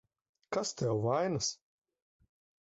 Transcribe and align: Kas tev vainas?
Kas 0.55 0.71
tev 0.79 0.95
vainas? 1.03 1.51